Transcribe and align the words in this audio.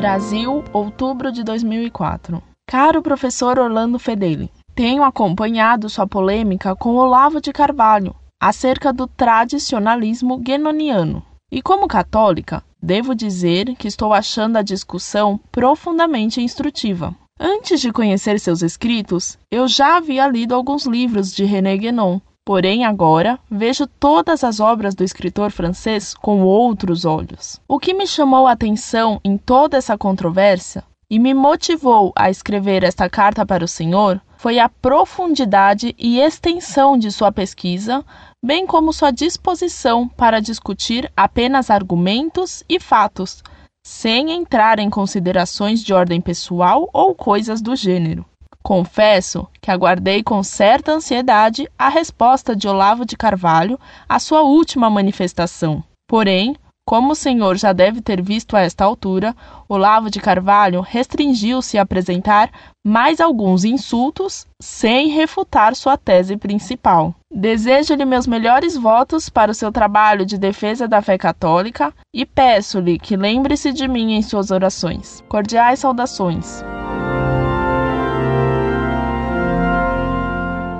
Brasil, 0.00 0.62
outubro 0.72 1.32
de 1.32 1.42
2004. 1.42 2.40
Caro 2.64 3.02
professor 3.02 3.58
Orlando 3.58 3.98
Fedeli, 3.98 4.48
tenho 4.72 5.02
acompanhado 5.02 5.88
sua 5.88 6.06
polêmica 6.06 6.76
com 6.76 6.94
Olavo 6.94 7.40
de 7.40 7.52
Carvalho 7.52 8.14
acerca 8.40 8.92
do 8.92 9.08
tradicionalismo 9.08 10.38
guenoniano. 10.38 11.20
E 11.50 11.60
como 11.60 11.88
católica, 11.88 12.62
devo 12.80 13.12
dizer 13.12 13.74
que 13.74 13.88
estou 13.88 14.14
achando 14.14 14.58
a 14.58 14.62
discussão 14.62 15.40
profundamente 15.50 16.40
instrutiva. 16.40 17.12
Antes 17.40 17.80
de 17.80 17.92
conhecer 17.92 18.38
seus 18.38 18.62
escritos, 18.62 19.36
eu 19.50 19.66
já 19.66 19.96
havia 19.96 20.28
lido 20.28 20.54
alguns 20.54 20.86
livros 20.86 21.34
de 21.34 21.44
René 21.44 21.76
Guénon, 21.76 22.20
porém 22.48 22.86
agora 22.86 23.38
vejo 23.50 23.86
todas 23.86 24.42
as 24.42 24.58
obras 24.58 24.94
do 24.94 25.04
escritor 25.04 25.50
francês 25.50 26.14
com 26.14 26.40
outros 26.40 27.04
olhos. 27.04 27.60
O 27.68 27.78
que 27.78 27.92
me 27.92 28.06
chamou 28.06 28.46
a 28.46 28.52
atenção 28.52 29.20
em 29.22 29.36
toda 29.36 29.76
essa 29.76 29.98
controvérsia 29.98 30.82
e 31.10 31.18
me 31.18 31.34
motivou 31.34 32.10
a 32.16 32.30
escrever 32.30 32.84
esta 32.84 33.06
carta 33.06 33.44
para 33.44 33.62
o 33.62 33.68
Senhor 33.68 34.18
foi 34.38 34.58
a 34.58 34.66
profundidade 34.66 35.94
e 35.98 36.20
extensão 36.20 36.96
de 36.96 37.12
sua 37.12 37.30
pesquisa, 37.30 38.02
bem 38.42 38.66
como 38.66 38.94
sua 38.94 39.10
disposição 39.10 40.08
para 40.08 40.40
discutir 40.40 41.12
apenas 41.14 41.68
argumentos 41.68 42.64
e 42.66 42.80
fatos, 42.80 43.42
sem 43.86 44.30
entrar 44.30 44.78
em 44.78 44.88
considerações 44.88 45.84
de 45.84 45.92
ordem 45.92 46.18
pessoal 46.18 46.88
ou 46.94 47.14
coisas 47.14 47.60
do 47.60 47.76
gênero. 47.76 48.24
Confesso 48.68 49.48
que 49.62 49.70
aguardei 49.70 50.22
com 50.22 50.42
certa 50.42 50.92
ansiedade 50.92 51.66
a 51.78 51.88
resposta 51.88 52.54
de 52.54 52.68
Olavo 52.68 53.06
de 53.06 53.16
Carvalho 53.16 53.80
à 54.06 54.18
sua 54.18 54.42
última 54.42 54.90
manifestação. 54.90 55.82
Porém, 56.06 56.54
como 56.86 57.12
o 57.12 57.14
senhor 57.14 57.56
já 57.56 57.72
deve 57.72 58.02
ter 58.02 58.20
visto 58.20 58.54
a 58.54 58.60
esta 58.60 58.84
altura, 58.84 59.34
Olavo 59.66 60.10
de 60.10 60.20
Carvalho 60.20 60.82
restringiu-se 60.82 61.78
a 61.78 61.82
apresentar 61.82 62.50
mais 62.86 63.22
alguns 63.22 63.64
insultos 63.64 64.46
sem 64.60 65.08
refutar 65.08 65.74
sua 65.74 65.96
tese 65.96 66.36
principal. 66.36 67.14
Desejo-lhe 67.32 68.04
meus 68.04 68.26
melhores 68.26 68.76
votos 68.76 69.30
para 69.30 69.50
o 69.50 69.54
seu 69.54 69.72
trabalho 69.72 70.26
de 70.26 70.36
defesa 70.36 70.86
da 70.86 71.00
fé 71.00 71.16
católica 71.16 71.90
e 72.14 72.26
peço-lhe 72.26 72.98
que 72.98 73.16
lembre-se 73.16 73.72
de 73.72 73.88
mim 73.88 74.12
em 74.12 74.20
suas 74.20 74.50
orações. 74.50 75.24
Cordiais 75.26 75.78
saudações. 75.78 76.62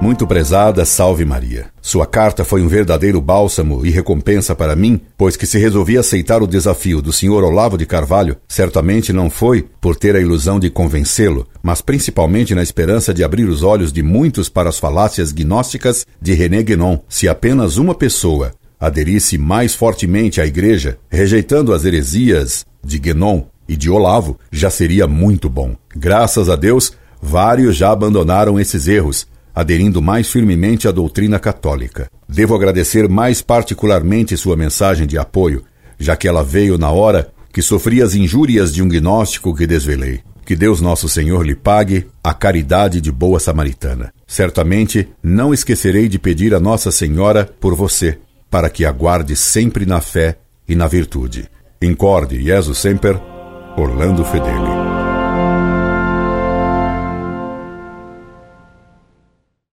Muito 0.01 0.29
prezada, 0.29 0.85
salve 0.85 1.25
Maria. 1.25 1.67
Sua 1.83 2.07
carta 2.07 2.45
foi 2.45 2.63
um 2.63 2.69
verdadeiro 2.69 3.21
bálsamo 3.21 3.85
e 3.85 3.91
recompensa 3.91 4.55
para 4.55 4.77
mim, 4.77 5.01
pois 5.17 5.37
que 5.37 5.45
se 5.45 5.59
resolvi 5.59 5.99
aceitar 5.99 6.41
o 6.41 6.47
desafio 6.47 7.03
do 7.03 7.13
senhor 7.13 7.43
Olavo 7.43 7.77
de 7.77 7.85
Carvalho, 7.85 8.37
certamente 8.47 9.13
não 9.13 9.29
foi 9.29 9.67
por 9.81 9.97
ter 9.97 10.15
a 10.15 10.21
ilusão 10.21 10.61
de 10.61 10.71
convencê-lo, 10.71 11.49
mas 11.61 11.81
principalmente 11.81 12.55
na 12.55 12.63
esperança 12.63 13.13
de 13.13 13.25
abrir 13.25 13.49
os 13.49 13.65
olhos 13.65 13.93
de 13.93 14.01
muitos 14.01 14.49
para 14.49 14.69
as 14.69 14.79
falácias 14.79 15.33
gnósticas 15.33 16.07
de 16.23 16.33
René 16.33 16.63
Guénon. 16.63 17.01
Se 17.09 17.29
apenas 17.29 17.77
uma 17.77 17.95
pessoa 17.95 18.53
aderisse 18.79 19.37
mais 19.37 19.75
fortemente 19.75 20.41
à 20.41 20.47
Igreja, 20.47 20.97
rejeitando 21.11 21.75
as 21.75 21.85
heresias 21.85 22.65
de 22.85 23.01
Guénon 23.01 23.47
e 23.69 23.77
de 23.77 23.91
Olavo, 23.91 24.39
já 24.53 24.71
seria 24.71 25.09
muito 25.09 25.51
bom. 25.51 25.75
Graças 25.95 26.49
a 26.49 26.55
Deus, 26.55 26.93
vários 27.21 27.77
já 27.77 27.91
abandonaram 27.91 28.61
esses 28.61 28.87
erros 28.87 29.27
aderindo 29.59 30.01
mais 30.01 30.31
firmemente 30.31 30.87
à 30.87 30.93
doutrina 30.93 31.37
católica. 31.37 32.09
Devo 32.29 32.55
agradecer 32.55 33.09
mais 33.09 33.43
particularmente 33.43 34.37
sua 34.37 34.57
mensagem 34.57 35.05
de 35.05 35.19
apoio, 35.19 35.65
já 35.99 36.15
que 36.17 36.29
ela 36.29 36.45
veio 36.45 36.79
na 36.79 36.93
hora 36.93 37.33
que 37.53 37.61
sofri 37.61 38.01
as 38.01 38.15
injúrias 38.15 38.73
de 38.73 38.85
um 38.85 38.89
gnóstico 38.89 39.53
que 39.53 39.67
desvelei. 39.67 40.21
Que 40.47 40.55
Deus 40.55 40.81
Nosso 40.81 41.09
Senhor 41.09 41.45
lhe 41.45 41.57
pague 41.57 42.07
a 42.23 42.33
caridade 42.33 43.01
de 43.01 43.11
boa 43.11 43.41
samaritana. 43.41 44.15
Certamente 44.29 45.09
não 45.21 45.53
esquecerei 45.53 46.09
de 46.09 46.21
pedir 46.21 46.55
a 46.55 46.61
Nossa 46.61 46.93
Senhora 46.93 47.45
por 47.59 47.75
você, 47.75 48.17
para 48.49 48.71
que 48.71 48.85
aguarde 48.85 49.35
sempre 49.35 49.85
na 49.85 50.01
fé 50.01 50.39
e 50.69 50.77
na 50.77 50.87
virtude. 50.87 51.49
Incorde 51.83 52.41
Jesus 52.41 52.79
Semper, 52.79 53.21
Orlando 53.77 54.25
Fedeli. 54.25 54.78